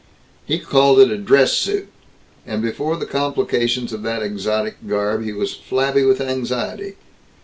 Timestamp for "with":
6.03-6.19